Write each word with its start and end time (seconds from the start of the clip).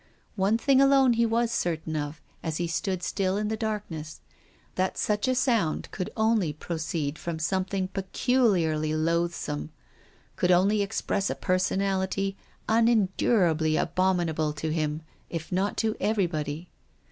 One 0.35 0.57
thing 0.57 0.81
alone 0.81 1.13
he 1.13 1.27
was 1.27 1.51
certain 1.51 1.95
of 1.95 2.19
as 2.41 2.57
he 2.57 2.65
stood 2.65 3.03
still 3.03 3.37
in 3.37 3.49
the 3.49 3.55
darkness,— 3.55 4.19
that 4.75 4.97
such 4.97 5.27
a 5.27 5.35
sound 5.35 5.89
could 5.91 6.09
only 6.17 6.53
proceed 6.53 7.19
from 7.19 7.37
something 7.37 7.87
peculiarly 7.87 8.95
loathsome, 8.95 9.69
could 10.37 10.49
only 10.49 10.81
express 10.81 11.29
a 11.29 11.35
personality 11.35 12.35
unendurably 12.67 13.77
abominable 13.77 14.53
to 14.53 14.73
him, 14.73 15.03
if 15.29 15.51
not 15.51 15.77
to 15.77 15.95
everybody. 15.99 16.71